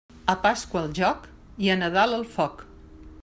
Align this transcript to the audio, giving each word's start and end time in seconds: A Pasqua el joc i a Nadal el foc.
A 0.33 0.35
Pasqua 0.45 0.81
el 0.85 0.89
joc 0.99 1.29
i 1.67 1.71
a 1.73 1.77
Nadal 1.83 2.19
el 2.21 2.27
foc. 2.39 2.67